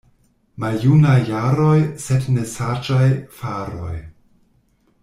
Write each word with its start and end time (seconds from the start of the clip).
Maljunaj 0.63 1.21
jaroj, 1.27 1.77
sed 2.07 2.27
ne 2.39 2.47
saĝaj 2.55 3.07
faroj. 3.43 3.95